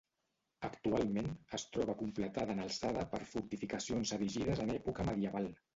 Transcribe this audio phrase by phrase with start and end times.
[0.67, 1.29] Actualment,
[1.59, 5.53] es troba completada en alçada per fortificacions erigides en època medieval.